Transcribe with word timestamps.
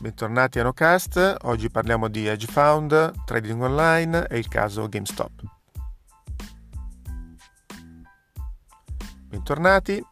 bentornati 0.00 0.58
a 0.58 0.62
NoCast. 0.62 1.36
Oggi 1.42 1.68
parliamo 1.68 2.08
di 2.08 2.26
hedge 2.26 2.46
fund, 2.46 3.24
trading 3.26 3.60
online 3.60 4.26
e 4.28 4.38
il 4.38 4.48
caso 4.48 4.88
GameStop. 4.88 5.42
Bentornati. 9.28 10.02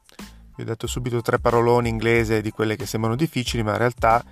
Vi 0.56 0.62
ho 0.62 0.64
detto 0.64 0.86
subito 0.86 1.22
tre 1.22 1.38
paroloni 1.38 1.88
inglese 1.88 2.42
di 2.42 2.50
quelle 2.50 2.76
che 2.76 2.84
sembrano 2.84 3.16
difficili, 3.16 3.62
ma 3.62 3.72
in 3.72 3.78
realtà 3.78 4.22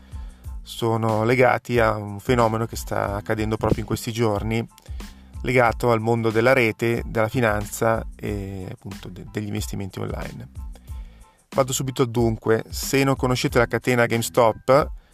sono 0.62 1.24
legati 1.24 1.79
a 1.79 1.96
un 1.96 2.20
fenomeno 2.20 2.66
che 2.66 2.77
sta 2.77 3.14
accadendo 3.14 3.57
proprio 3.57 3.80
in 3.80 3.86
questi 3.86 4.12
giorni, 4.12 4.66
legato 5.41 5.91
al 5.91 6.00
mondo 6.00 6.30
della 6.30 6.52
rete, 6.52 7.02
della 7.07 7.29
finanza 7.29 8.07
e 8.14 8.68
appunto 8.70 9.09
de- 9.09 9.25
degli 9.32 9.46
investimenti 9.46 10.00
online. 10.00 10.48
Vado 11.48 11.72
subito 11.72 12.02
al 12.02 12.11
dunque. 12.11 12.64
Se 12.68 13.02
non 13.04 13.16
conoscete 13.16 13.58
la 13.58 13.66
catena 13.66 14.04
GameStop, 14.04 15.04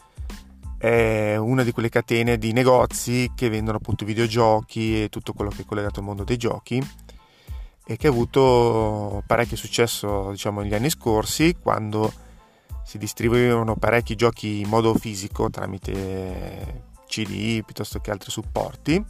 è 0.83 1.37
una 1.37 1.63
di 1.63 1.71
quelle 1.71 1.89
catene 1.89 2.39
di 2.39 2.53
negozi 2.53 3.31
che 3.37 3.49
vendono 3.49 3.77
appunto 3.77 4.05
videogiochi 4.05 5.05
e 5.05 5.09
tutto 5.11 5.33
quello 5.33 5.53
che 5.53 5.63
è 5.63 5.65
collegato 5.65 6.01
al 6.01 6.07
mondo 6.07 6.25
dei 6.25 6.37
giochi 6.37 6.85
e 7.87 7.97
che 7.97 8.09
ha 8.09 8.11
avuto 8.11 9.23
parecchio 9.25 9.57
successo 9.57 10.33
diciamo 10.33 10.61
negli 10.61 10.75
anni 10.75 10.91
scorsi 10.91 11.55
quando 11.63 12.13
si 12.83 12.99
distribuivano 12.99 13.77
parecchi 13.77 14.17
giochi 14.17 14.63
in 14.63 14.69
modo 14.69 14.93
fisico 14.95 15.51
tramite 15.51 16.87
CD 17.07 17.63
piuttosto 17.63 18.01
che 18.01 18.11
altri 18.11 18.33
supporti 18.33 19.05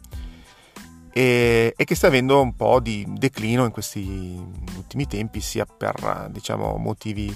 e, 1.11 1.73
e, 1.75 1.84
che 1.84 1.95
sta 1.95 2.09
avendo 2.09 2.43
un 2.43 2.55
po' 2.55 2.81
di 2.81 3.07
declino 3.09 3.65
in 3.65 3.70
questi 3.70 4.39
ultimi 4.77 5.07
tempi 5.07 5.41
sia 5.41 5.65
per 5.65 6.29
diciamo 6.31 6.77
motivi 6.77 7.34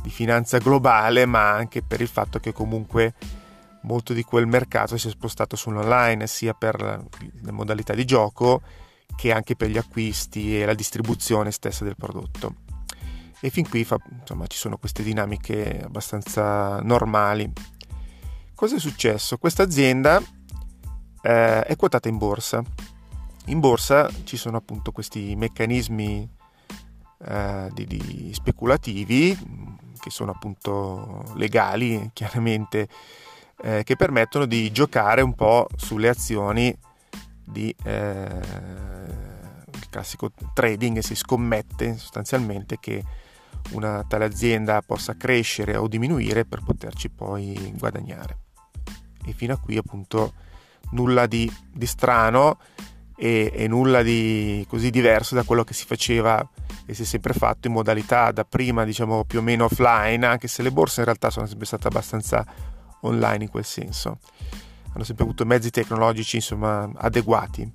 di 0.00 0.10
finanza 0.10 0.58
globale 0.58 1.26
ma 1.26 1.50
anche 1.50 1.82
per 1.82 2.00
il 2.00 2.08
fatto 2.08 2.38
che 2.38 2.52
comunque 2.52 3.14
molto 3.84 4.12
di 4.12 4.22
quel 4.22 4.46
mercato 4.46 4.96
si 4.96 5.08
è 5.08 5.10
spostato 5.10 5.56
sull'online 5.56 6.26
sia 6.26 6.52
per 6.52 6.76
le 6.80 7.52
modalità 7.52 7.94
di 7.94 8.04
gioco 8.04 8.62
che 9.16 9.32
anche 9.32 9.56
per 9.56 9.70
gli 9.70 9.78
acquisti 9.78 10.60
e 10.60 10.64
la 10.64 10.74
distribuzione 10.74 11.50
stessa 11.50 11.84
del 11.84 11.96
prodotto. 11.96 12.56
E 13.40 13.50
fin 13.50 13.68
qui 13.68 13.84
fa, 13.84 13.98
insomma, 14.18 14.46
ci 14.46 14.56
sono 14.56 14.78
queste 14.78 15.02
dinamiche 15.02 15.82
abbastanza 15.84 16.80
normali. 16.80 17.50
Cosa 18.54 18.76
è 18.76 18.78
successo? 18.78 19.36
Questa 19.36 19.62
azienda 19.62 20.20
eh, 21.20 21.62
è 21.62 21.76
quotata 21.76 22.08
in 22.08 22.16
borsa. 22.16 22.62
In 23.46 23.60
borsa 23.60 24.08
ci 24.24 24.38
sono 24.38 24.56
appunto 24.56 24.92
questi 24.92 25.36
meccanismi 25.36 26.28
eh, 27.26 27.68
di, 27.74 27.86
di 27.86 28.30
speculativi 28.32 29.36
che 29.98 30.10
sono 30.10 30.30
appunto 30.30 31.24
legali, 31.36 32.10
chiaramente 32.12 32.88
eh, 33.62 33.82
che 33.84 33.96
permettono 33.96 34.46
di 34.46 34.70
giocare 34.72 35.22
un 35.22 35.34
po' 35.34 35.66
sulle 35.76 36.08
azioni 36.08 36.76
di 37.44 37.74
eh, 37.84 38.40
classico 39.90 40.32
trading 40.52 40.98
si 40.98 41.14
scommette 41.14 41.96
sostanzialmente 41.96 42.78
che 42.80 43.02
una 43.70 44.04
tale 44.08 44.24
azienda 44.24 44.82
possa 44.82 45.16
crescere 45.16 45.76
o 45.76 45.86
diminuire 45.86 46.44
per 46.44 46.62
poterci 46.64 47.10
poi 47.10 47.72
guadagnare. 47.76 48.38
E 49.24 49.32
fino 49.32 49.54
a 49.54 49.58
qui 49.58 49.76
appunto 49.76 50.34
nulla 50.90 51.26
di, 51.26 51.50
di 51.72 51.86
strano 51.86 52.58
e, 53.16 53.52
e, 53.54 53.68
nulla 53.68 54.02
di 54.02 54.66
così 54.68 54.90
diverso 54.90 55.34
da 55.34 55.44
quello 55.44 55.64
che 55.64 55.72
si 55.72 55.86
faceva 55.86 56.46
e 56.84 56.92
si 56.92 57.02
è 57.02 57.04
sempre 57.04 57.32
fatto 57.32 57.68
in 57.68 57.72
modalità 57.72 58.32
da 58.32 58.44
prima 58.44 58.84
diciamo 58.84 59.24
più 59.24 59.38
o 59.38 59.42
meno 59.42 59.64
offline 59.64 60.26
anche 60.26 60.48
se 60.48 60.62
le 60.62 60.72
borse 60.72 61.00
in 61.00 61.06
realtà 61.06 61.30
sono 61.30 61.46
sempre 61.46 61.64
state 61.64 61.86
abbastanza 61.86 62.44
online 63.06 63.44
in 63.44 63.50
quel 63.50 63.64
senso. 63.64 64.18
Hanno 64.92 65.04
sempre 65.04 65.24
avuto 65.24 65.44
mezzi 65.44 65.70
tecnologici 65.70 66.36
insomma, 66.36 66.90
adeguati. 66.94 67.68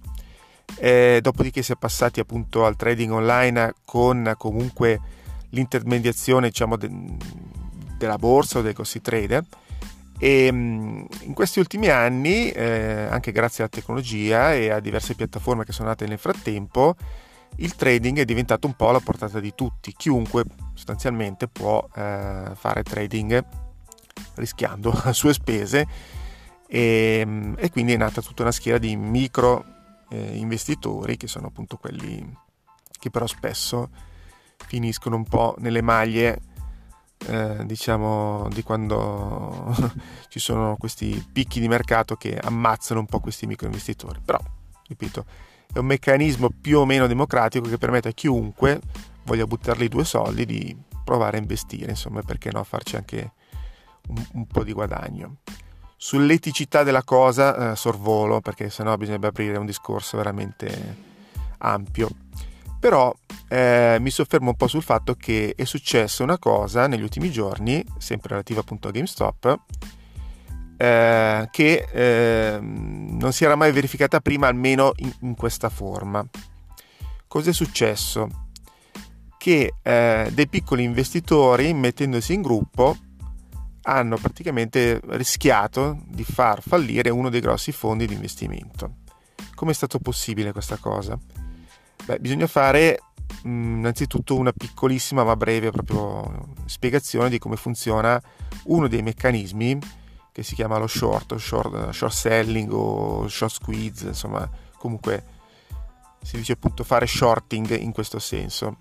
E 0.77 1.19
dopodiché 1.21 1.61
si 1.63 1.71
è 1.71 1.75
passati 1.75 2.19
appunto 2.19 2.65
al 2.65 2.75
trading 2.75 3.11
online 3.11 3.73
con 3.85 4.33
comunque 4.37 4.99
l'intermediazione 5.49 6.49
diciamo, 6.49 6.77
de- 6.77 6.89
della 7.97 8.17
borsa 8.17 8.59
o 8.59 8.61
dei 8.61 8.73
costi 8.73 9.01
trader 9.01 9.43
e 10.21 10.47
in 10.47 11.33
questi 11.33 11.59
ultimi 11.59 11.87
anni 11.87 12.51
eh, 12.51 13.07
anche 13.09 13.31
grazie 13.31 13.63
alla 13.63 13.71
tecnologia 13.71 14.53
e 14.53 14.69
a 14.69 14.81
diverse 14.81 15.15
piattaforme 15.15 15.63
che 15.63 15.71
sono 15.71 15.87
nate 15.87 16.05
nel 16.07 16.17
frattempo 16.17 16.95
il 17.55 17.75
trading 17.75 18.19
è 18.19 18.25
diventato 18.25 18.67
un 18.67 18.73
po' 18.73 18.89
alla 18.89 18.99
portata 18.99 19.39
di 19.39 19.53
tutti 19.55 19.93
chiunque 19.93 20.43
sostanzialmente 20.73 21.47
può 21.47 21.87
eh, 21.95 22.51
fare 22.53 22.83
trading 22.83 23.45
rischiando 24.39 24.91
a 25.03 25.13
sue 25.13 25.33
spese. 25.33 25.87
E, 26.67 27.19
ehm, 27.21 27.55
e 27.57 27.69
quindi 27.71 27.93
è 27.93 27.97
nata 27.97 28.21
tutta 28.21 28.43
una 28.43 28.51
schiera 28.51 28.77
di 28.77 28.95
micro 28.95 29.65
eh, 30.09 30.37
investitori 30.37 31.17
che 31.17 31.27
sono 31.27 31.47
appunto 31.47 31.77
quelli 31.77 32.37
che 32.99 33.09
però 33.09 33.25
spesso 33.27 33.89
finiscono 34.65 35.15
un 35.15 35.23
po' 35.23 35.55
nelle 35.59 35.81
maglie 35.81 36.41
eh, 37.25 37.65
diciamo 37.65 38.47
di 38.51 38.63
quando 38.63 39.73
ci 40.29 40.39
sono 40.39 40.75
questi 40.77 41.25
picchi 41.31 41.59
di 41.59 41.67
mercato 41.67 42.15
che 42.15 42.37
ammazzano 42.37 42.99
un 42.99 43.05
po' 43.05 43.19
questi 43.19 43.45
micro 43.45 43.67
investitori 43.67 44.19
però 44.23 44.39
ripeto 44.87 45.25
è 45.71 45.79
un 45.79 45.85
meccanismo 45.85 46.49
più 46.49 46.79
o 46.79 46.85
meno 46.85 47.07
democratico 47.07 47.67
che 47.67 47.77
permette 47.77 48.09
a 48.09 48.13
chiunque 48.13 48.79
voglia 49.23 49.45
buttarli 49.45 49.87
due 49.87 50.05
soldi 50.05 50.45
di 50.45 50.75
provare 51.03 51.37
a 51.37 51.39
investire 51.39 51.91
insomma 51.91 52.21
perché 52.21 52.51
no 52.51 52.63
farci 52.63 52.95
anche 52.95 53.33
un, 54.09 54.25
un 54.33 54.45
po' 54.45 54.63
di 54.63 54.73
guadagno. 54.73 55.37
Sull'eticità 55.95 56.83
della 56.83 57.03
cosa 57.03 57.71
eh, 57.71 57.75
sorvolo 57.75 58.39
perché 58.39 58.69
sennò 58.69 58.95
bisognerebbe 58.95 59.27
aprire 59.27 59.57
un 59.57 59.65
discorso 59.65 60.17
veramente 60.17 60.97
ampio. 61.57 62.09
Però 62.79 63.13
eh, 63.49 63.97
mi 63.99 64.09
soffermo 64.09 64.51
un 64.51 64.55
po' 64.55 64.67
sul 64.67 64.83
fatto 64.83 65.15
che 65.15 65.53
è 65.57 65.65
successa 65.65 66.23
una 66.23 66.37
cosa 66.37 66.87
negli 66.87 67.01
ultimi 67.01 67.29
giorni, 67.31 67.83
sempre 67.97 68.29
relativa 68.29 68.61
appunto 68.61 68.87
a 68.87 68.91
GameStop, 68.91 69.59
eh, 70.77 71.49
che 71.51 71.87
eh, 71.91 72.59
non 72.61 73.33
si 73.33 73.43
era 73.43 73.55
mai 73.55 73.73
verificata 73.73 74.21
prima, 74.21 74.47
almeno 74.47 74.93
in, 74.97 75.11
in 75.21 75.35
questa 75.35 75.67
forma. 75.67 76.25
Cos'è 77.27 77.51
successo? 77.51 78.45
Che 79.37 79.73
eh, 79.81 80.29
dei 80.31 80.47
piccoli 80.47 80.83
investitori, 80.83 81.73
mettendosi 81.73 82.33
in 82.33 82.41
gruppo, 82.41 82.95
hanno 83.89 84.17
praticamente 84.17 84.99
rischiato 85.09 85.99
di 86.05 86.23
far 86.23 86.61
fallire 86.61 87.09
uno 87.09 87.29
dei 87.29 87.41
grossi 87.41 87.71
fondi 87.71 88.07
di 88.07 88.13
investimento. 88.13 88.97
Come 89.55 89.71
è 89.71 89.73
stato 89.73 89.99
possibile 89.99 90.51
questa 90.51 90.77
cosa? 90.77 91.17
Beh, 92.05 92.19
bisogna 92.19 92.47
fare 92.47 92.99
mh, 93.43 93.49
innanzitutto 93.49 94.35
una 94.35 94.51
piccolissima 94.51 95.23
ma 95.23 95.35
breve 95.35 95.71
spiegazione 96.65 97.29
di 97.29 97.39
come 97.39 97.55
funziona 97.55 98.21
uno 98.65 98.87
dei 98.87 99.01
meccanismi 99.01 99.79
che 100.31 100.43
si 100.43 100.55
chiama 100.55 100.77
lo 100.77 100.87
short, 100.87 101.35
short, 101.35 101.89
short 101.89 102.13
selling 102.13 102.71
o 102.71 103.27
short 103.27 103.53
squeeze, 103.53 104.07
insomma, 104.07 104.49
comunque 104.77 105.37
si 106.21 106.37
dice 106.37 106.53
appunto 106.53 106.83
fare 106.83 107.07
shorting 107.07 107.77
in 107.77 107.91
questo 107.91 108.19
senso. 108.19 108.77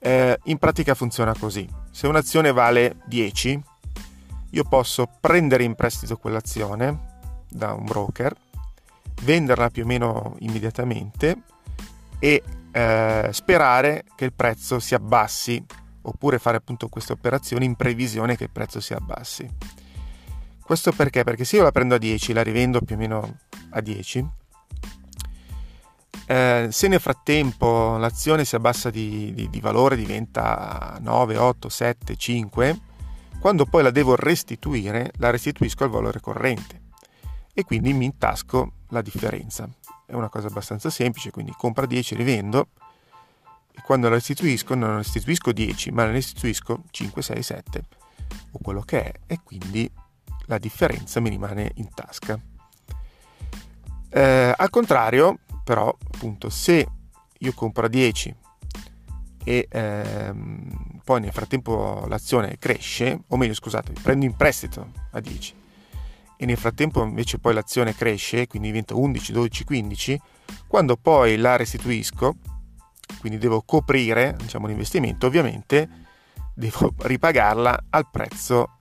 Eh, 0.00 0.38
in 0.44 0.58
pratica 0.58 0.94
funziona 0.94 1.34
così. 1.38 1.68
Se 1.90 2.06
un'azione 2.06 2.52
vale 2.52 2.96
10, 3.06 3.62
io 4.50 4.64
posso 4.64 5.08
prendere 5.20 5.64
in 5.64 5.74
prestito 5.74 6.16
quell'azione 6.16 7.16
da 7.48 7.72
un 7.72 7.84
broker, 7.84 8.34
venderla 9.22 9.70
più 9.70 9.82
o 9.82 9.86
meno 9.86 10.36
immediatamente 10.40 11.42
e 12.18 12.42
eh, 12.70 13.28
sperare 13.32 14.04
che 14.14 14.24
il 14.24 14.32
prezzo 14.32 14.78
si 14.78 14.94
abbassi 14.94 15.64
oppure 16.02 16.38
fare 16.38 16.56
appunto 16.56 16.88
queste 16.88 17.12
operazioni 17.12 17.64
in 17.64 17.74
previsione 17.74 18.36
che 18.36 18.44
il 18.44 18.50
prezzo 18.50 18.80
si 18.80 18.94
abbassi. 18.94 19.48
Questo 20.62 20.92
perché? 20.92 21.24
Perché 21.24 21.44
se 21.44 21.56
io 21.56 21.62
la 21.62 21.72
prendo 21.72 21.94
a 21.94 21.98
10, 21.98 22.32
la 22.32 22.42
rivendo 22.42 22.80
più 22.80 22.94
o 22.94 22.98
meno 22.98 23.38
a 23.70 23.80
10, 23.80 24.26
eh, 26.30 26.68
se 26.70 26.88
nel 26.88 27.00
frattempo 27.00 27.96
l'azione 27.96 28.44
si 28.44 28.54
abbassa 28.54 28.90
di, 28.90 29.32
di, 29.32 29.48
di 29.48 29.60
valore, 29.60 29.96
diventa 29.96 30.98
9, 31.00 31.38
8, 31.38 31.70
7, 31.70 32.16
5, 32.16 32.80
quando 33.40 33.64
poi 33.64 33.82
la 33.82 33.90
devo 33.90 34.14
restituire, 34.14 35.10
la 35.16 35.30
restituisco 35.30 35.84
al 35.84 35.90
valore 35.90 36.20
corrente 36.20 36.82
e 37.54 37.64
quindi 37.64 37.94
mi 37.94 38.04
intasco 38.04 38.72
la 38.90 39.00
differenza. 39.00 39.66
È 40.04 40.12
una 40.12 40.28
cosa 40.28 40.48
abbastanza 40.48 40.90
semplice, 40.90 41.30
quindi 41.30 41.54
compra 41.56 41.86
10, 41.86 42.14
rivendo 42.14 42.68
e 43.74 43.80
quando 43.82 44.10
la 44.10 44.16
restituisco 44.16 44.74
non 44.74 44.98
restituisco 44.98 45.50
10, 45.50 45.92
ma 45.92 46.04
la 46.04 46.10
restituisco 46.10 46.82
5, 46.90 47.22
6, 47.22 47.42
7 47.42 47.82
o 48.52 48.58
quello 48.60 48.82
che 48.82 49.02
è 49.02 49.12
e 49.26 49.40
quindi 49.42 49.90
la 50.44 50.58
differenza 50.58 51.20
mi 51.20 51.30
rimane 51.30 51.70
in 51.76 51.88
tasca. 51.94 52.38
Eh, 54.10 54.54
al 54.54 54.70
contrario, 54.70 55.38
però 55.68 55.94
appunto 56.14 56.48
se 56.48 56.88
io 57.40 57.52
compro 57.52 57.84
a 57.84 57.88
10 57.90 58.34
e 59.44 59.68
ehm, 59.70 61.00
poi 61.04 61.20
nel 61.20 61.30
frattempo 61.30 62.06
l'azione 62.08 62.56
cresce, 62.56 63.24
o 63.26 63.36
meglio 63.36 63.52
scusate, 63.52 63.92
prendo 64.00 64.24
in 64.24 64.34
prestito 64.34 64.92
a 65.10 65.20
10 65.20 65.54
e 66.38 66.46
nel 66.46 66.56
frattempo 66.56 67.02
invece 67.02 67.38
poi 67.38 67.52
l'azione 67.52 67.94
cresce, 67.94 68.46
quindi 68.46 68.68
diventa 68.68 68.94
11, 68.94 69.30
12, 69.30 69.64
15, 69.64 70.20
quando 70.66 70.96
poi 70.96 71.36
la 71.36 71.56
restituisco, 71.56 72.36
quindi 73.20 73.36
devo 73.36 73.60
coprire 73.60 74.36
diciamo, 74.38 74.68
l'investimento, 74.68 75.26
ovviamente 75.26 75.86
devo 76.54 76.94
ripagarla 77.04 77.84
al 77.90 78.08
prezzo 78.10 78.78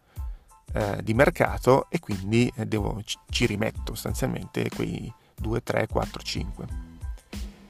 eh, 0.71 0.99
di 1.03 1.13
mercato 1.13 1.87
e 1.89 1.99
quindi 1.99 2.49
eh, 2.55 2.65
devo, 2.65 3.01
ci 3.03 3.45
rimetto 3.45 3.93
sostanzialmente 3.93 4.69
quei 4.73 5.13
2, 5.37 5.63
3, 5.63 5.87
4, 5.87 6.21
5. 6.21 6.67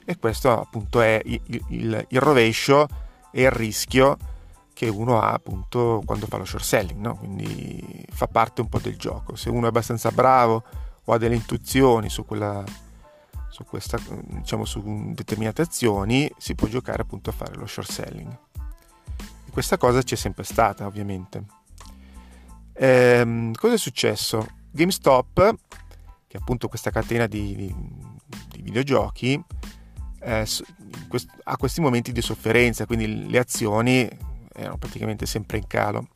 E 0.05 0.17
questo 0.17 0.59
appunto 0.59 1.01
è 1.01 1.21
il, 1.25 1.41
il, 1.67 2.05
il 2.09 2.19
rovescio 2.19 2.87
e 3.31 3.43
il 3.43 3.51
rischio 3.51 4.17
che 4.77 4.87
uno 4.87 5.19
ha 5.19 5.31
appunto 5.31 6.03
quando 6.05 6.27
fa 6.27 6.37
lo 6.37 6.45
short 6.45 6.63
selling, 6.63 6.99
no? 6.99 7.17
quindi 7.17 8.05
fa 8.11 8.27
parte 8.27 8.61
un 8.61 8.69
po' 8.69 8.79
del 8.79 8.95
gioco. 8.95 9.35
Se 9.35 9.49
uno 9.49 9.65
è 9.65 9.69
abbastanza 9.69 10.11
bravo 10.11 10.63
o 11.03 11.13
ha 11.13 11.17
delle 11.17 11.33
intuizioni 11.33 12.09
su, 12.09 12.25
quella, 12.25 12.63
su, 13.49 13.63
questa, 13.65 13.97
diciamo, 14.25 14.65
su 14.65 15.11
determinate 15.13 15.63
azioni, 15.63 16.31
si 16.37 16.53
può 16.53 16.67
giocare 16.67 17.01
appunto 17.01 17.31
a 17.31 17.33
fare 17.33 17.55
lo 17.55 17.65
short 17.65 17.89
selling. 17.89 18.37
E 19.45 19.51
questa 19.51 19.77
cosa 19.77 20.03
c'è 20.03 20.15
sempre 20.15 20.43
stata, 20.43 20.85
ovviamente. 20.85 21.43
Ehm, 22.73 23.53
cosa 23.53 23.73
è 23.73 23.77
successo? 23.77 24.47
GameStop, 24.69 25.55
che 26.37 26.43
appunto 26.43 26.67
questa 26.67 26.91
catena 26.91 27.25
di, 27.25 27.55
di, 27.55 27.75
di 28.49 28.61
videogiochi, 28.61 29.43
eh, 30.19 30.45
ha 31.43 31.57
questi 31.57 31.81
momenti 31.81 32.11
di 32.11 32.21
sofferenza, 32.21 32.85
quindi 32.85 33.29
le 33.29 33.39
azioni 33.39 34.07
erano 34.53 34.77
praticamente 34.77 35.25
sempre 35.25 35.57
in 35.57 35.67
calo. 35.67 36.07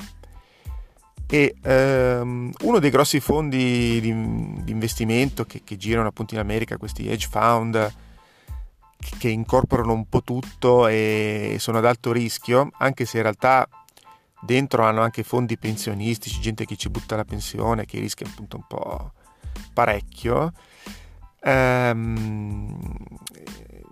E 1.28 1.56
ehm, 1.62 2.52
uno 2.62 2.80
dei 2.80 2.90
grossi 2.90 3.20
fondi 3.22 4.02
di, 4.02 4.64
di 4.64 4.72
investimento 4.72 5.46
che, 5.46 5.62
che, 5.64 5.78
girano 5.78 6.10
appunto 6.10 6.34
in 6.34 6.42
America, 6.42 6.78
questi 6.78 7.08
hedge 7.10 7.28
fund, 7.30 7.94
che 9.18 9.30
incorporano 9.30 9.94
un 9.94 10.08
po' 10.08 10.22
tutto 10.22 10.88
e 10.88 11.56
sono 11.58 11.78
ad 11.78 11.86
alto 11.86 12.12
rischio, 12.12 12.70
anche 12.80 13.06
se 13.06 13.18
in 13.18 13.24
realtà 13.24 13.68
dentro 14.42 14.84
hanno 14.84 15.02
anche 15.02 15.24
fondi 15.24 15.58
pensionistici, 15.58 16.42
gente 16.42 16.66
che 16.66 16.76
ci 16.76 16.90
butta 16.90 17.16
la 17.16 17.24
pensione, 17.24 17.86
che 17.86 18.00
rischia 18.00 18.28
appunto 18.28 18.58
un 18.58 18.64
po' 18.68 19.14
parecchio, 19.74 20.52
ehm, 21.42 22.96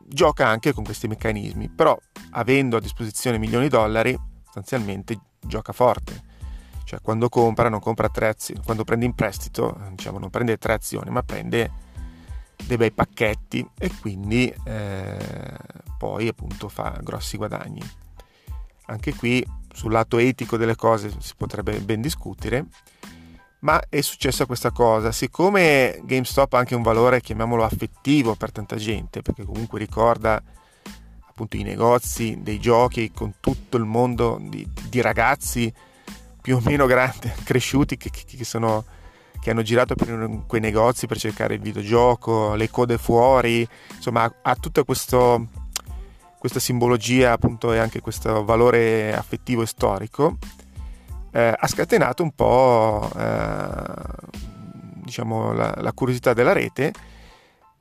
gioca 0.07 0.47
anche 0.47 0.73
con 0.73 0.83
questi 0.83 1.07
meccanismi, 1.07 1.69
però 1.69 1.97
avendo 2.31 2.77
a 2.77 2.81
disposizione 2.81 3.37
milioni 3.37 3.65
di 3.65 3.69
dollari 3.69 4.17
sostanzialmente 4.43 5.19
gioca 5.41 5.71
forte. 5.71 6.27
Cioè 6.83 7.01
quando 7.01 7.29
compra 7.29 7.69
non 7.69 7.79
compra 7.79 8.09
tre 8.09 8.29
azioni, 8.29 8.61
quando 8.63 8.83
prende 8.83 9.05
in 9.05 9.13
prestito 9.13 9.79
diciamo, 9.91 10.17
non 10.17 10.31
prende 10.31 10.57
tre 10.57 10.73
azioni 10.73 11.11
ma 11.11 11.21
prende 11.21 11.71
dei 12.65 12.77
bei 12.77 12.91
pacchetti 12.91 13.67
e 13.77 13.91
quindi 13.99 14.53
eh, 14.65 15.17
poi 15.97 16.27
appunto 16.27 16.67
fa 16.67 16.99
grossi 17.01 17.37
guadagni. 17.37 17.81
Anche 18.87 19.13
qui 19.13 19.45
sul 19.71 19.91
lato 19.91 20.17
etico 20.17 20.57
delle 20.57 20.75
cose 20.75 21.11
si 21.19 21.33
potrebbe 21.37 21.79
ben 21.79 22.01
discutere, 22.01 22.65
ma 23.59 23.81
è 23.89 24.01
successa 24.01 24.45
questa 24.45 24.71
cosa. 24.71 25.11
Siccome 25.11 25.99
GameStop 26.03 26.53
ha 26.53 26.59
anche 26.59 26.75
un 26.75 26.81
valore, 26.81 27.21
chiamiamolo 27.21 27.63
affettivo 27.63 28.35
per 28.35 28.51
tanta 28.51 28.75
gente, 28.75 29.21
perché 29.21 29.43
comunque 29.43 29.79
ricorda 29.79 30.41
appunto 31.27 31.55
i 31.55 31.63
negozi 31.63 32.37
dei 32.41 32.59
giochi 32.59 33.11
con 33.11 33.35
tutto 33.39 33.77
il 33.77 33.85
mondo 33.85 34.37
di, 34.41 34.67
di 34.89 34.99
ragazzi 34.99 35.71
più 36.41 36.57
o 36.57 36.61
meno 36.61 36.85
grandi, 36.85 37.31
cresciuti 37.43 37.97
che, 37.97 38.09
che, 38.09 38.43
sono, 38.43 38.83
che, 39.41 39.51
hanno 39.51 39.61
girato 39.61 39.95
per 39.95 40.43
quei 40.47 40.61
negozi 40.61 41.07
per 41.07 41.17
cercare 41.17 41.55
il 41.55 41.61
videogioco, 41.61 42.55
le 42.55 42.69
code 42.69 42.97
fuori, 42.97 43.67
insomma 43.95 44.33
ha, 44.41 44.55
tutta 44.55 44.83
questo, 44.83 45.47
questa 46.37 46.59
simbologia 46.59 47.33
appunto 47.33 47.71
e 47.71 47.77
anche 47.77 48.01
questo 48.01 48.43
valore 48.43 49.15
affettivo 49.15 49.61
e 49.61 49.67
storico, 49.67 50.37
eh, 51.31 51.53
ha 51.57 51.67
scatenato 51.67 52.23
un 52.23 52.31
po' 52.31 53.09
eh, 53.15 53.83
diciamo 55.03 55.53
la, 55.53 55.73
la, 55.77 55.93
curiosità 55.93 56.33
della 56.33 56.53
rete 56.53 56.93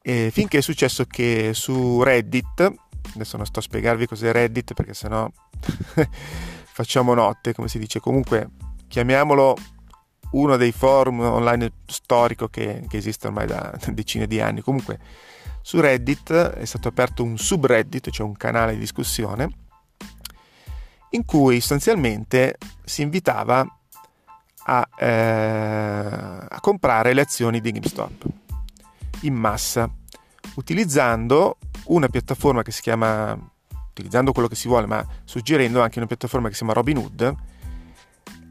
eh, 0.02 0.30
finché 0.32 0.58
è 0.58 0.62
successo 0.62 1.04
che 1.04 1.50
su 1.54 2.02
Reddit 2.02 2.72
adesso 3.14 3.36
non 3.36 3.46
sto 3.46 3.58
a 3.58 3.62
spiegarvi 3.62 4.06
cos'è 4.06 4.32
Reddit 4.32 4.74
perché 4.74 4.94
sennò 4.94 5.28
facciamo 6.78 7.14
notte, 7.14 7.52
come 7.54 7.66
si 7.68 7.78
dice. 7.78 7.98
Comunque 7.98 8.50
chiamiamolo 8.86 9.56
uno 10.32 10.56
dei 10.56 10.72
forum 10.72 11.20
online 11.20 11.72
storico 11.86 12.48
che, 12.48 12.84
che 12.86 12.96
esiste 12.96 13.26
ormai 13.26 13.46
da 13.46 13.76
decine 13.90 14.26
di 14.26 14.40
anni. 14.40 14.60
Comunque 14.60 14.98
su 15.60 15.80
Reddit 15.80 16.32
è 16.32 16.64
stato 16.64 16.88
aperto 16.88 17.24
un 17.24 17.36
subreddit, 17.36 18.10
cioè 18.10 18.26
un 18.26 18.36
canale 18.36 18.74
di 18.74 18.78
discussione, 18.78 19.50
in 21.10 21.24
cui 21.24 21.60
sostanzialmente 21.60 22.58
si 22.84 23.02
invitava 23.02 23.66
a, 24.64 24.88
eh, 24.98 26.46
a 26.48 26.58
comprare 26.60 27.14
le 27.14 27.22
azioni 27.22 27.60
di 27.60 27.72
GameStop 27.72 28.26
in 29.22 29.34
massa, 29.34 29.90
utilizzando 30.56 31.58
una 31.86 32.08
piattaforma 32.08 32.62
che 32.62 32.70
si 32.70 32.82
chiama, 32.82 33.36
utilizzando 33.90 34.32
quello 34.32 34.48
che 34.48 34.54
si 34.54 34.68
vuole, 34.68 34.86
ma 34.86 35.04
suggerendo 35.24 35.82
anche 35.82 35.98
una 35.98 36.06
piattaforma 36.06 36.48
che 36.48 36.54
si 36.54 36.58
chiama 36.58 36.74
Robinhood, 36.74 37.34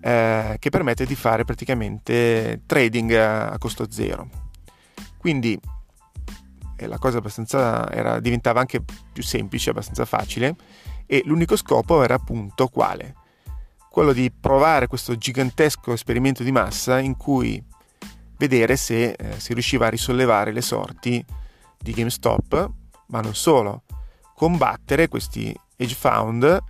eh, 0.02 0.56
che 0.60 0.70
permette 0.70 1.06
di 1.06 1.16
fare 1.16 1.46
praticamente 1.46 2.62
trading 2.66 3.12
a, 3.14 3.56
costo 3.60 3.90
zero. 3.90 4.30
Quindi 5.18 5.60
eh, 6.78 6.88
la 6.88 6.98
cosa 6.98 7.20
abbastanza 7.20 7.90
era, 7.92 8.20
diventava 8.20 8.60
anche 8.60 8.82
più 9.14 9.24
semplice, 9.24 9.70
abbastanza 9.70 10.06
facile, 10.06 10.56
e 11.08 11.24
l'unico 11.26 11.56
scopo 11.56 12.04
era 12.04 12.14
appunto 12.14 12.68
quale? 12.68 13.16
Quello 13.90 14.14
di 14.14 14.30
provare 14.32 14.86
questo 14.86 15.18
gigantesco 15.18 15.94
esperimento 15.94 16.44
di 16.44 16.52
massa 16.52 17.00
in 17.00 17.18
cui 17.18 17.64
vedere 18.38 18.76
se 18.76 19.14
eh, 19.14 19.40
si 19.40 19.54
riusciva 19.54 19.88
a 19.88 19.90
risollevare 19.90 20.52
le 20.52 20.62
sorti 20.62 21.26
di 21.80 21.92
GameStop 21.92 22.72
ma 23.08 23.22
non 23.22 23.36
solo, 23.36 23.84
combattere 24.36 25.08
questi 25.08 25.56
hedge 25.76 25.96
fund 25.96 26.64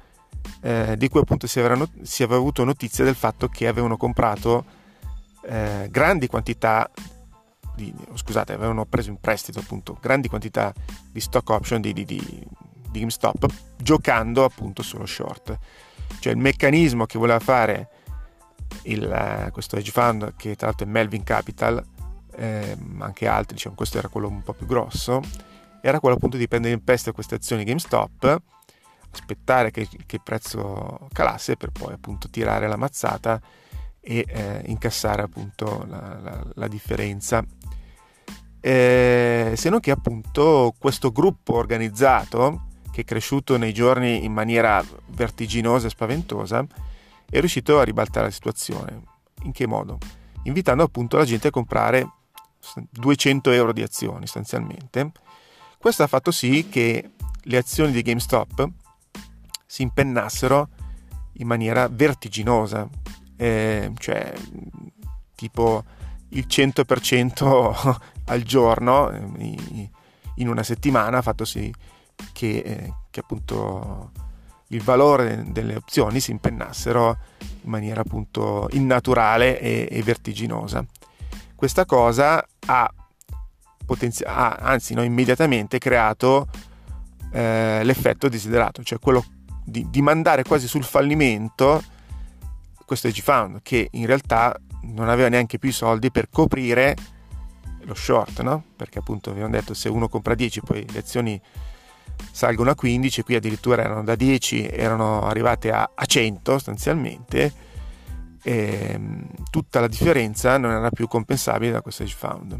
eh, 0.62 0.96
di 0.98 1.10
cui 1.10 1.20
appunto 1.20 1.48
si, 1.48 1.60
not- 1.60 2.02
si, 2.02 2.24
aveva 2.24 2.40
avuto 2.40 2.64
notizia 2.64 3.04
del 3.04 3.16
fatto 3.16 3.48
che 3.48 3.68
avevano 3.68 3.98
comprato 3.98 4.66
eh, 5.44 5.88
grandi 5.90 6.28
quantità 6.28 6.90
di, 7.76 7.94
scusate, 8.14 8.54
avevano 8.54 8.86
preso 8.86 9.10
in 9.10 9.20
prestito 9.20 9.60
appunto 9.60 9.98
grandi 10.02 10.28
quantità 10.28 10.74
di 11.12 11.20
stock 11.20 11.50
option 11.50 11.82
di, 11.82 11.94
di, 11.94 12.06
di, 12.06 12.48
di 12.98 13.00
GameStop 13.00 13.46
giocando 13.78 14.44
appunto 14.44 14.82
sullo 14.84 15.06
short. 15.06 15.58
Cioè 16.20 16.34
il 16.34 16.40
meccanismo 16.40 17.06
che 17.06 17.18
voleva 17.18 17.40
fare 17.40 17.90
il, 18.84 19.50
questo 19.52 19.78
hedge 19.78 19.92
fund, 19.92 20.34
che 20.36 20.56
tra 20.56 20.68
l'altro 20.68 20.86
è 20.86 20.90
Melvin 20.90 21.24
Capital, 21.24 21.84
eh, 22.36 22.78
ma 22.80 23.06
anche 23.06 23.28
altri, 23.28 23.56
diciamo, 23.56 23.76
questo 23.76 23.98
era 23.98 24.08
quello 24.08 24.28
un 24.28 24.42
po' 24.42 24.54
più 24.54 24.66
grosso, 24.66 25.22
era 25.82 26.00
quello 26.00 26.16
appunto 26.16 26.38
di 26.38 26.48
prendere 26.48 26.74
in 26.74 26.84
prestito 26.84 27.14
queste 27.14 27.36
azioni 27.36 27.64
GameStop, 27.64 28.42
aspettare 29.12 29.72
che, 29.72 29.88
che, 29.88 30.16
il 30.16 30.22
prezzo 30.24 31.08
calasse 31.12 31.56
per 31.56 31.72
poi 31.72 31.94
appunto 31.94 32.30
tirare 32.30 32.68
la 32.68 32.76
mazzata 32.76 33.40
e 34.00 34.26
eh, 34.28 34.62
incassare 34.66 35.22
appunto 35.22 35.86
la, 35.88 36.20
la, 36.22 36.44
la 36.54 36.68
differenza. 36.68 37.44
Eh, 38.60 39.54
se 39.56 39.70
non 39.70 39.80
che 39.80 39.92
appunto 39.92 40.74
questo 40.78 41.12
gruppo 41.12 41.56
organizzato 41.56 42.67
che 42.98 43.04
è 43.04 43.06
cresciuto 43.06 43.58
nei 43.58 43.74
giorni 43.74 44.26
in 44.26 44.34
maniera 44.34 44.84
vertiginosa 45.10 45.86
e 45.86 45.92
spaventosa 45.92 46.66
è 47.30 47.40
riuscito 47.40 47.80
a 47.80 47.84
ribaltare 47.84 48.26
la 48.26 48.32
situazione. 48.32 49.04
In 49.44 49.52
che 49.52 49.68
modo? 49.68 50.00
Invitando 50.44 50.82
appunto 50.82 51.18
la 51.18 51.26
gente 51.26 51.50
a 51.50 51.52
comprare 51.52 52.10
200 52.90 53.52
euro 53.52 53.72
di 53.72 53.84
azioni 53.84 54.26
sostanzialmente 54.26 55.12
questo 55.78 56.02
ha 56.02 56.08
fatto 56.08 56.32
sì 56.32 56.70
che 56.70 57.12
le 57.44 57.58
azioni 57.58 57.92
di 57.92 58.02
GameStop 58.02 58.68
si 59.66 59.84
impennassero 59.84 60.70
in 61.34 61.48
maniera 61.48 61.88
vertiginosa, 61.88 62.90
eh, 63.38 63.92
cioè 64.00 64.34
tipo 65.36 65.84
il 66.30 66.46
100% 66.50 68.00
al 68.26 68.42
giorno 68.42 69.12
eh, 69.12 69.90
in 70.36 70.48
una 70.50 70.64
settimana 70.64 71.20
ha 71.20 71.22
fatto 71.22 71.46
sì 71.46 71.72
che, 72.34 72.58
eh, 72.58 72.94
che 73.10 73.20
appunto 73.20 74.12
il 74.70 74.82
valore 74.82 75.46
delle 75.48 75.76
opzioni 75.76 76.20
si 76.20 76.32
impennassero 76.32 77.18
in 77.40 77.70
maniera 77.70 78.02
appunto 78.02 78.68
innaturale 78.72 79.60
e, 79.60 79.88
e 79.90 80.04
vertiginosa. 80.04 80.86
Questa 81.56 81.86
cosa 81.86 82.46
ha 82.66 82.94
potenzi- 83.86 84.24
ha, 84.26 84.50
anzi 84.60 84.94
no, 84.94 85.04
immediatamente 85.04 85.78
creato 85.78 86.48
eh, 87.32 87.82
l'effetto 87.84 88.28
desiderato, 88.28 88.84
cioè 88.84 89.00
quello 89.00 89.24
di, 89.64 89.90
di 89.90 90.02
mandare 90.02 90.44
quasi 90.44 90.68
sul 90.68 90.84
fallimento 90.84 91.84
questo 92.86 93.08
hedge 93.08 93.22
fund 93.22 93.60
che 93.64 93.90
in 93.92 94.06
realtà 94.06 94.58
non 94.84 95.10
aveva 95.10 95.28
neanche 95.28 95.60
più 95.60 95.70
i 95.70 95.74
soldi 95.74 96.10
per 96.10 96.30
coprire 96.30 96.96
lo 97.82 97.94
short, 97.94 98.42
no? 98.42 98.64
Perché 98.76 99.00
appunto 99.00 99.30
abbiamo 99.30 99.50
detto 99.50 99.74
se 99.74 99.90
uno 99.90 100.08
compra 100.08 100.36
10 100.36 100.62
poi 100.62 100.86
le 100.92 101.00
azioni 101.00 101.42
salgono 102.32 102.72
a 102.72 102.76
15, 102.76 103.24
qui 103.24 103.36
addirittura 103.36 103.84
erano 103.84 104.04
da 104.04 104.16
10, 104.16 104.68
erano 104.68 105.22
arrivate 105.22 105.72
a, 105.72 105.90
a 105.94 106.06
100 106.06 106.52
sostanzialmente, 106.52 107.54
e 108.44 108.90
ehm, 108.92 109.28
tutta 109.50 109.80
la 109.80 109.88
differenza 109.88 110.58
non 110.58 110.72
era 110.72 110.90
più 110.90 111.08
compensabile 111.08 111.72
da 111.72 111.82
questo 111.82 112.04
hedge 112.04 112.16
fund. 112.16 112.58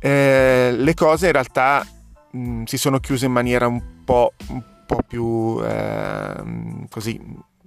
Eh, 0.00 0.72
le 0.76 0.94
cose 0.94 1.26
in 1.26 1.32
realtà 1.32 1.86
mh, 2.30 2.64
si 2.64 2.76
sono 2.76 2.98
chiuse 2.98 3.26
in 3.26 3.32
maniera 3.32 3.66
un 3.66 4.02
po', 4.04 4.32
un 4.48 4.62
po 4.84 4.98
più 5.06 5.60
eh, 5.64 6.86
così 6.90 7.20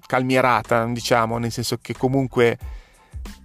calmierata, 0.06 0.86
diciamo, 0.86 1.38
nel 1.38 1.52
senso 1.52 1.78
che 1.82 1.96
comunque 1.96 2.58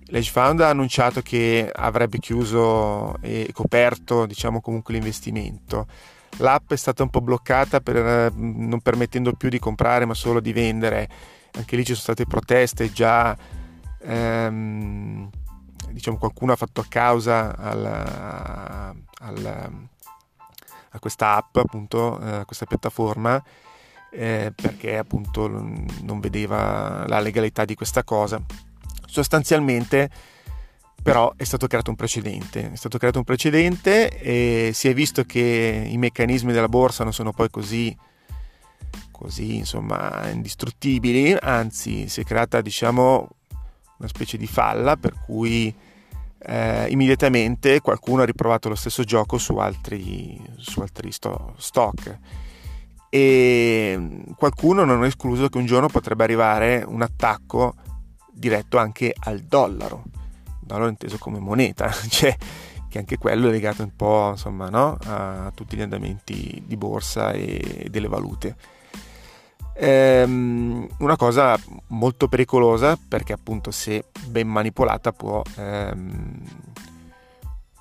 l'Edge 0.07 0.31
Fund 0.31 0.61
ha 0.61 0.69
annunciato 0.69 1.23
che 1.23 1.71
avrebbe 1.73 2.19
chiuso 2.19 3.17
e 3.21 3.51
coperto, 3.53 4.27
diciamo, 4.27 4.61
comunque 4.61 4.95
l'investimento. 4.95 5.87
L'app 6.39 6.73
è 6.73 6.77
stata 6.77 7.03
un 7.03 7.11
po' 7.11 7.21
bloccata 7.21 7.81
per, 7.81 8.33
non 8.35 8.81
permettendo 8.81 9.33
più 9.33 9.49
di 9.49 9.59
comprare 9.59 10.05
ma 10.05 10.15
solo 10.15 10.41
di 10.41 10.53
vendere. 10.53 11.09
Anche 11.53 11.77
lì 11.77 11.85
ci 11.85 11.93
sono 11.93 12.15
state 12.15 12.27
proteste 12.27 12.93
già. 12.93 13.37
Ehm, 14.03 15.29
diciamo 15.91 16.17
qualcuno 16.17 16.53
ha 16.53 16.57
fatto 16.57 16.85
causa 16.89 17.57
alla, 17.57 18.95
alla, 19.19 19.71
a 20.91 20.99
questa 20.99 21.37
app, 21.37 21.57
appunto, 21.57 22.17
a 22.17 22.45
questa 22.45 22.67
piattaforma 22.67 23.43
eh, 24.11 24.53
perché 24.55 24.99
appunto 24.99 25.49
non 25.49 26.21
vedeva 26.21 27.07
la 27.07 27.21
legalità 27.21 27.65
di 27.65 27.75
questa 27.75 28.05
cosa. 28.05 28.41
Sostanzialmente 29.07 30.11
però 31.03 31.33
è 31.37 31.45
stato 31.45 31.67
creato 31.67 31.91
un 31.91 31.97
precedente, 31.97 32.73
è 32.73 32.77
stato 32.77 32.99
creato 32.99 33.19
un 33.19 33.25
precedente 33.25 34.09
e 34.19 34.71
si 34.75 34.89
è 34.89 34.95
visto 34.95 35.25
che 35.25 35.87
i 35.89 35.97
meccanismi 35.97 36.53
della 36.53 36.69
borsa 36.69 37.05
non 37.05 37.13
sono 37.13 37.33
poi 37.33 37.49
così, 37.51 37.97
così 39.11 39.57
insomma 39.57 40.29
indistruttibili, 40.29 41.35
anzi 41.41 42.09
si 42.09 42.21
è 42.21 42.25
creata 42.25 42.61
diciamo 42.61 43.29
una 43.99 44.09
specie 44.09 44.37
di 44.37 44.47
falla 44.47 44.97
per 44.97 45.15
cui 45.25 45.75
eh, 46.43 46.87
immediatamente 46.89 47.81
qualcuno 47.81 48.23
ha 48.23 48.27
riprovato 48.27 48.69
lo 48.69 48.75
stesso 48.75 49.05
gioco 49.05 49.39
su 49.39 49.57
altri, 49.57 50.41
su 50.57 50.81
altri 50.81 51.13
sto, 51.13 51.55
stock. 51.59 52.19
E 53.11 54.25
qualcuno 54.37 54.85
non 54.85 55.03
ha 55.03 55.07
escluso 55.07 55.49
che 55.49 55.59
un 55.59 55.67
giorno 55.67 55.89
potrebbe 55.89 56.25
arrivare 56.25 56.85
un 56.87 57.03
attacco 57.03 57.75
diretto 58.33 58.79
anche 58.79 59.13
al 59.19 59.41
dollaro, 59.41 60.05
dollaro 60.71 60.89
inteso 60.89 61.19
come 61.19 61.39
moneta, 61.39 61.91
cioè 62.09 62.37
che 62.89 62.99
anche 62.99 63.19
quello 63.19 63.49
è 63.49 63.51
legato 63.51 63.83
un 63.83 63.95
po' 63.95 64.31
insomma, 64.31 64.69
no? 64.69 64.97
a 65.07 65.53
tutti 65.55 65.77
gli 65.77 65.81
andamenti 65.81 66.63
di 66.67 66.77
borsa 66.77 67.33
e 67.33 67.87
delle 67.89 68.09
valute. 68.09 68.57
Ehm, 69.75 70.87
una 70.99 71.17
cosa 71.17 71.59
molto 71.89 72.29
pericolosa 72.29 72.99
perché 73.09 73.33
appunto 73.33 73.71
se 73.71 74.07
ben 74.27 74.47
manipolata 74.47 75.13
può 75.13 75.41
ehm, 75.57 76.43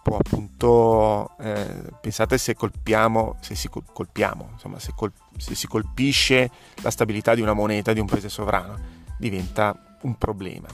può 0.02 0.16
appunto 0.16 1.38
eh, 1.40 1.92
pensate 2.00 2.38
se 2.38 2.54
colpiamo 2.54 3.36
se 3.42 3.54
si 3.54 3.68
colpiamo 3.68 4.52
insomma 4.54 4.80
se, 4.80 4.94
col, 4.96 5.12
se, 5.36 5.56
si 5.56 5.68
colpisce 5.68 6.50
la 6.82 6.90
stabilità 6.90 7.36
di 7.36 7.42
una 7.42 7.54
moneta 7.54 7.92
di 7.92 8.00
un 8.00 8.06
paese 8.06 8.30
sovrano 8.30 8.78
diventa 9.18 9.98
un 10.04 10.18
problema 10.18 10.70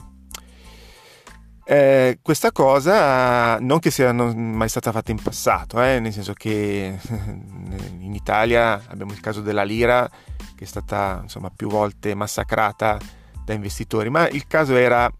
eh, 1.68 2.20
questa 2.22 2.52
cosa 2.52 3.58
non 3.58 3.80
che 3.80 3.90
sia 3.90 4.12
mai 4.12 4.68
stata 4.68 4.92
fatta 4.92 5.10
in 5.10 5.20
passato 5.20 5.82
eh, 5.82 5.98
nel 5.98 6.12
senso 6.12 6.32
che 6.32 6.96
in 7.98 8.14
Italia 8.14 8.80
abbiamo 8.86 9.10
il 9.10 9.18
caso 9.18 9.40
della 9.40 9.64
lira 9.64 10.08
che 10.54 10.62
è 10.62 10.66
stata 10.66 11.18
insomma 11.22 11.50
più 11.50 11.68
volte 11.68 12.14
massacrata 12.14 12.98
da 13.44 13.52
investitori 13.52 14.10
ma 14.10 14.28
il 14.28 14.46
caso 14.46 14.76
era 14.76 15.12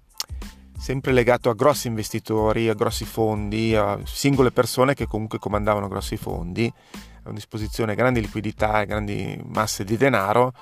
sempre 0.78 1.10
legato 1.10 1.50
a 1.50 1.54
grossi 1.54 1.88
investitori, 1.88 2.68
a 2.68 2.74
grossi 2.74 3.04
fondi, 3.04 3.74
a 3.74 3.98
singole 4.04 4.52
persone 4.52 4.94
che 4.94 5.06
comunque 5.06 5.40
comandavano 5.40 5.88
grossi 5.88 6.16
fondi, 6.16 6.72
a 7.24 7.32
disposizione 7.32 7.96
grandi 7.96 8.20
liquidità 8.20 8.82
e 8.82 8.86
grandi 8.86 9.42
masse 9.46 9.82
di 9.82 9.96
denaro 9.96 10.52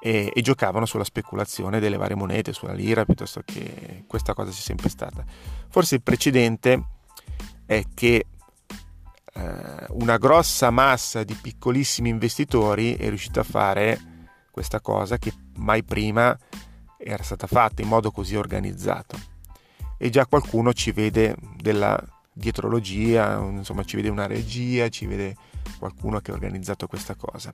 e, 0.00 0.32
e, 0.34 0.40
giocavano 0.40 0.86
sulla 0.86 1.04
speculazione 1.04 1.80
delle 1.80 1.96
varie 1.96 2.16
monete, 2.16 2.52
sulla 2.52 2.72
lira, 2.72 3.04
piuttosto 3.04 3.42
che 3.44 4.04
questa 4.06 4.34
cosa 4.34 4.50
c'è 4.50 4.60
sempre 4.60 4.88
stata. 4.88 5.24
Forse 5.68 5.96
il 5.96 6.02
precedente 6.02 6.84
è 7.66 7.82
che 7.94 8.26
eh, 9.34 9.86
una 9.90 10.16
grossa 10.16 10.70
massa 10.70 11.24
di 11.24 11.34
piccolissimi 11.34 12.08
investitori 12.08 12.94
è 12.94 13.08
riuscita 13.08 13.40
a 13.40 13.44
fare 13.44 14.00
questa 14.50 14.80
cosa 14.80 15.18
che 15.18 15.32
mai 15.56 15.84
prima 15.84 16.36
era 16.96 17.22
stata 17.22 17.46
fatta 17.46 17.80
in 17.82 17.88
modo 17.88 18.10
così 18.10 18.34
organizzato 18.34 19.16
e 19.96 20.10
già 20.10 20.26
qualcuno 20.26 20.72
ci 20.72 20.92
vede 20.92 21.36
della 21.56 22.00
dietrologia, 22.32 23.36
insomma 23.38 23.82
ci 23.82 23.96
vede 23.96 24.08
una 24.08 24.26
regia, 24.26 24.88
ci 24.88 25.06
vede 25.06 25.36
qualcuno 25.78 26.20
che 26.20 26.30
ha 26.30 26.34
organizzato 26.34 26.86
questa 26.86 27.16
cosa. 27.16 27.52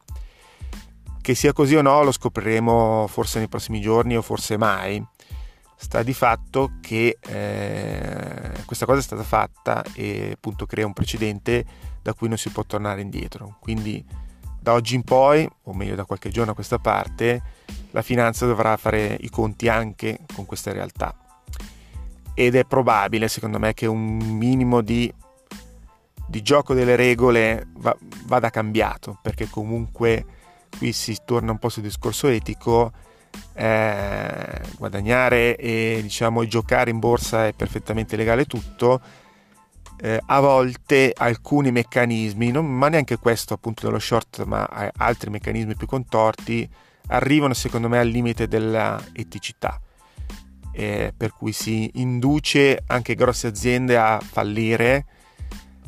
Che 1.25 1.35
sia 1.35 1.55
così 1.55 1.75
o 1.75 1.81
no 1.81 2.03
lo 2.03 2.13
scopriremo 2.13 3.07
forse 3.09 3.39
nei 3.39 3.49
prossimi 3.49 3.81
giorni 3.81 4.15
o 4.15 4.21
forse 4.21 4.59
mai. 4.59 5.03
Sta 5.75 6.03
di 6.03 6.13
fatto 6.13 6.73
che 6.83 7.17
eh, 7.19 8.65
questa 8.67 8.85
cosa 8.85 8.99
è 8.99 9.03
stata 9.03 9.23
fatta 9.23 9.83
e 9.95 10.33
appunto 10.35 10.67
crea 10.67 10.85
un 10.85 10.93
precedente 10.93 11.65
da 12.03 12.13
cui 12.13 12.29
non 12.29 12.37
si 12.37 12.51
può 12.51 12.63
tornare 12.65 13.01
indietro. 13.01 13.57
Quindi 13.59 14.05
da 14.61 14.75
oggi 14.75 14.97
in 14.97 15.03
poi, 15.03 15.49
o 15.63 15.73
meglio 15.73 15.95
da 15.95 16.05
qualche 16.05 16.29
giorno 16.29 16.51
a 16.51 16.55
questa 16.55 16.79
parte, 16.79 17.43
la 17.93 18.03
finanza 18.03 18.45
dovrà 18.45 18.77
fare 18.77 19.17
i 19.23 19.31
conti 19.31 19.67
anche 19.67 20.19
con 20.35 20.45
queste 20.45 20.75
realtà 20.75 21.17
ed 22.35 22.55
è 22.55 22.65
probabile 22.65 23.29
secondo 23.29 23.59
me 23.59 23.73
che 23.73 23.87
un 23.87 24.17
minimo 24.17 24.83
di, 24.83 25.11
di 26.27 26.43
gioco 26.43 26.75
delle 26.75 26.97
regole 26.97 27.69
va, 27.77 27.97
vada 28.27 28.51
cambiato 28.51 29.19
perché 29.23 29.49
comunque 29.49 30.27
qui 30.79 30.93
si 30.93 31.17
torna 31.25 31.51
un 31.51 31.59
po' 31.59 31.69
sul 31.69 31.83
discorso 31.83 32.29
etico 32.29 32.93
eh, 33.55 34.61
guadagnare 34.77 35.57
e 35.57 35.99
diciamo 36.03 36.45
giocare 36.47 36.91
in 36.91 36.99
borsa 36.99 37.47
è 37.47 37.53
perfettamente 37.53 38.17
legale 38.17 38.45
tutto. 38.45 39.01
Eh, 39.97 40.21
a 40.27 40.41
volte 40.41 41.13
alcuni 41.17 41.71
meccanismi 41.71 42.51
non, 42.51 42.67
ma 42.67 42.89
neanche 42.89 43.17
questo 43.17 43.55
appunto 43.55 43.87
dello 43.87 44.01
short 44.01 44.43
ma 44.45 44.69
altri 44.97 45.31
meccanismi 45.31 45.77
più 45.77 45.87
contorti 45.87 46.69
arrivano 47.09 47.55
secondo 47.55 47.89
me 47.89 48.01
al 48.01 48.09
limite 48.09 48.49
della 48.49 49.01
eticità 49.13 49.81
eh, 50.73 51.15
per 51.17 51.33
cui 51.33 51.53
si 51.53 51.89
induce 51.95 52.83
anche 52.89 53.15
grosse 53.15 53.47
aziende 53.47 53.97
a 53.97 54.19
fallire 54.21 55.07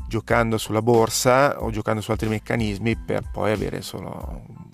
giocando 0.08 0.56
sulla 0.56 0.82
borsa 0.82 1.60
o 1.60 1.70
giocando 1.70 2.00
su 2.00 2.12
altri 2.12 2.28
meccanismi 2.28 2.96
per 2.96 3.28
poi 3.32 3.50
avere 3.50 3.82
solo 3.82 4.65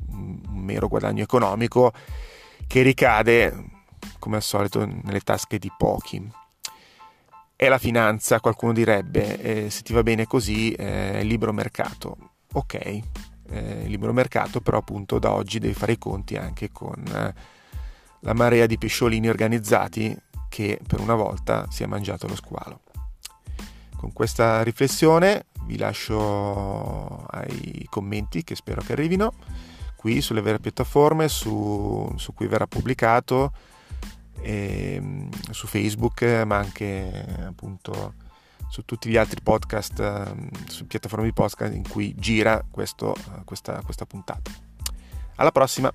mero 0.63 0.89
guadagno 0.89 1.23
economico 1.23 1.93
che 2.67 2.83
ricade 2.83 3.71
come 4.19 4.37
al 4.37 4.43
solito 4.43 4.85
nelle 4.85 5.21
tasche 5.21 5.59
di 5.59 5.71
pochi. 5.77 6.31
È 7.55 7.69
la 7.69 7.79
finanza, 7.79 8.41
qualcuno 8.41 8.73
direbbe, 8.73 9.41
eh, 9.41 9.71
se 9.71 9.83
ti 9.83 9.93
va 9.93 10.03
bene 10.03 10.27
così 10.27 10.73
è 10.73 11.19
eh, 11.19 11.23
libero 11.23 11.53
mercato. 11.53 12.17
Ok, 12.55 12.75
eh, 12.75 13.03
libero 13.87 14.13
mercato, 14.13 14.61
però 14.61 14.79
appunto 14.79 15.19
da 15.19 15.33
oggi 15.33 15.59
devi 15.59 15.75
fare 15.75 15.93
i 15.93 15.99
conti 15.99 16.37
anche 16.37 16.71
con 16.73 17.05
eh, 17.07 17.35
la 18.21 18.33
marea 18.33 18.67
di 18.67 18.79
pesciolini 18.79 19.29
organizzati 19.29 20.17
che 20.49 20.79
per 20.87 21.01
una 21.01 21.15
volta 21.15 21.67
si 21.71 21.83
è 21.83 21.87
mangiato 21.87 22.27
lo 22.27 22.37
squalo. 22.37 22.81
Con 23.97 24.13
questa 24.13 24.63
riflessione 24.63 25.47
vi 25.65 25.79
lascio 25.79 27.25
ai 27.27 27.87
commenti 27.89 28.43
che 28.43 28.57
spero 28.57 28.83
che 28.83 28.93
arrivino 28.93 29.33
qui 30.03 30.21
sulle 30.21 30.41
vere 30.41 30.59
piattaforme 30.59 31.29
su, 31.29 32.13
su 32.17 32.35
cui 32.35 32.49
verrà 32.49 32.67
pubblicato 32.67 33.53
ehm, 34.41 35.31
su 35.53 35.69
Facebook 35.69 36.23
ma 36.45 36.57
anche 36.57 37.25
appunto 37.47 38.15
su 38.69 38.85
tutti 38.85 39.09
gli 39.09 39.17
altri 39.17 39.41
podcast 39.41 40.01
ehm, 40.01 40.49
su 40.67 40.89
piattaforme 40.89 41.27
di 41.27 41.33
podcast 41.33 41.73
in 41.73 41.89
cui 41.89 42.17
gira 42.17 42.65
questo, 42.69 43.15
questa, 43.45 43.81
questa 43.85 44.05
puntata. 44.05 44.51
Alla 45.37 45.53
prossima 45.53 45.93